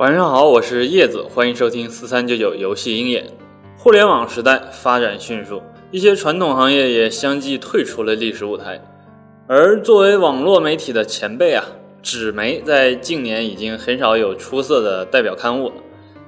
[0.00, 3.26] 晚上好，我是叶子，欢迎收听四三九九游戏鹰眼。
[3.76, 8.80] 互联网时代发展迅速，一些传统行业也相继退出了历史舞台。
[9.46, 11.66] 而作为网络媒体的前辈啊，
[12.00, 15.74] 纸媒在近年已经很少有出色的代表刊物了。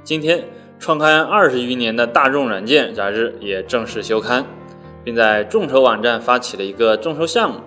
[0.04, 0.45] 今天，
[0.79, 4.45] 创刊二十余年的大众软件杂志也正式休刊，
[5.02, 7.59] 并在众筹网站发起了一个众筹项目。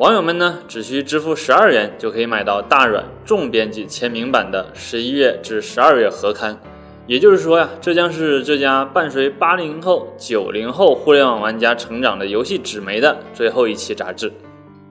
[0.00, 6.58] 网友们呢，只需支付十二元就可以买到大软重编辑签名版的十一月至十二月合刊。
[7.06, 14.32] 也就是说呀，这将是这家伴随八零后、九零后互联网玩家成长的游戏纸媒的最后一期杂志。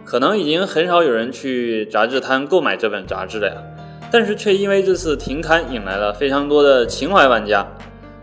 [0.06, 3.56] 可能已经很少有人去杂志摊购买这本杂志了呀，
[4.12, 7.66] 但是却因为这次停刊，引来了非常多的情怀玩家。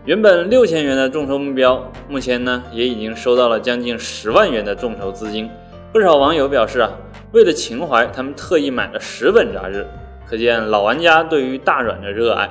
[0.05, 5.49] 原本六千元的众筹目标，目前呢也已经收到了将近十万元的众筹资金。
[5.93, 6.91] 不少网友表示啊，
[7.31, 9.87] 为了情怀，他们特意买了十本杂志，
[10.29, 12.49] 可见老玩家对于大软的热爱。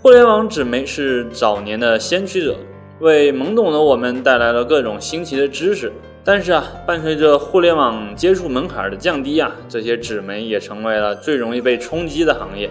[0.00, 2.56] 互联网纸媒是早年的先驱者，
[3.00, 5.92] 为懵懂的我们带来了各种新奇的知识。
[6.24, 12.70] 但是啊，伴随着互联网接触门槛的降低啊，这些纸媒也成为了最容易被冲击的行业。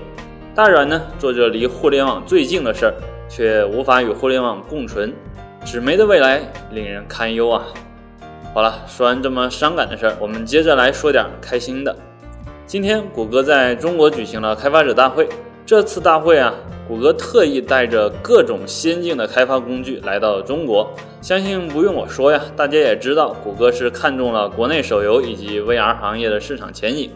[0.56, 2.94] 大软呢，做着离互联网最近的事儿，
[3.30, 5.14] 却无法与互联网共存，
[5.64, 6.42] 纸媒的未来
[6.72, 7.66] 令人堪忧啊。
[8.54, 11.96] 好了，说完这么伤感的事儿，我们接着来说点开心的。
[12.66, 15.30] 今天，谷歌在中国举行了开发者大会。
[15.66, 16.54] 这次大会啊，
[16.86, 20.86] 谷歌特意带着各种先进的开发工具来到中国。
[21.22, 27.10] 相信不用我说呀，大家也知道，谷歌是看中了国内手游以及 VR 行业的市场前景。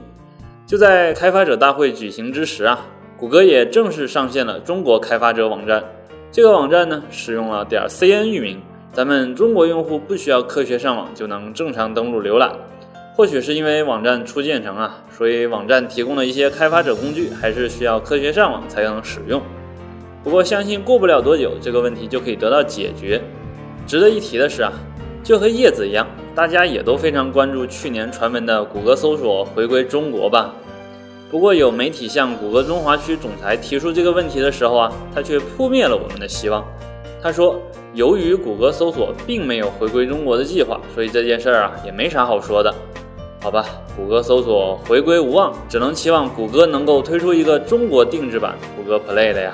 [0.66, 2.80] 就在开发者大会举行之时啊，
[3.18, 5.84] 谷歌也正式上线了中国开发者网站。
[6.32, 8.62] 这个网站呢，使用了点 .cn 域名。
[8.96, 12.54] 咱们中国用户不需要科学上网就能正常登录浏览，
[13.14, 19.42] 或许是因为网站初建成啊，所以网站提供的一些开发者工具还是需要科学上网才能使用。
[20.24, 23.22] 不过相信过不了多久，这个问题就可以得到解决。
[23.86, 24.72] 值得一提的是啊，
[25.22, 30.56] 就和叶子一样，大家也都非常关注去年传闻的谷歌搜索回归中国吧。
[31.30, 36.64] 不过有媒体向谷歌中华区总裁提出这个问题的时候啊，他却扑灭了我们的希望。
[37.26, 37.60] 他说。
[37.96, 42.76] 由于谷歌搜索并没有回归中国的计划，所以这件事儿啊也没啥好说的，
[43.42, 43.66] 好吧？
[43.96, 49.54] 谷歌搜索回归无望，只能期望谷歌能够推出一个中国定制版谷歌 Play 的呀。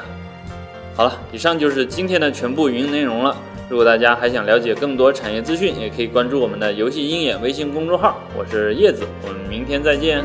[0.96, 3.38] 好了，以上就是今天的全部语音内容了。
[3.70, 8.18] 如果大家还想了解更多产业资讯，也可以关注我们的游戏鹰眼微信公众号。
[8.36, 10.24] 我是叶子，我们明天再见。